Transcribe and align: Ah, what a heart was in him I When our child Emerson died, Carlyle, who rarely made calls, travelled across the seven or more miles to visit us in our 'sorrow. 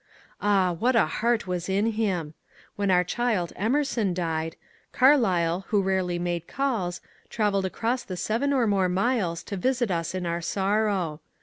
Ah, 0.41 0.71
what 0.73 0.95
a 0.95 1.05
heart 1.05 1.45
was 1.45 1.69
in 1.69 1.91
him 1.91 2.33
I 2.35 2.67
When 2.75 2.89
our 2.89 3.03
child 3.03 3.53
Emerson 3.55 4.15
died, 4.15 4.55
Carlyle, 4.91 5.65
who 5.67 5.79
rarely 5.79 6.17
made 6.17 6.47
calls, 6.47 7.01
travelled 7.29 7.65
across 7.65 8.01
the 8.01 8.17
seven 8.17 8.51
or 8.51 8.65
more 8.65 8.89
miles 8.89 9.43
to 9.43 9.57
visit 9.57 9.91
us 9.91 10.15
in 10.15 10.25
our 10.25 10.41
'sorrow. 10.41 11.21